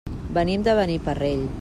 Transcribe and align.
Venim 0.37 0.63
de 0.69 0.75
Beniparrell. 0.81 1.49